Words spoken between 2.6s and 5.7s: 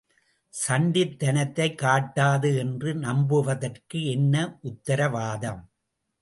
என்று நம்புவதற்கு என்ன உத்தரவாதம்?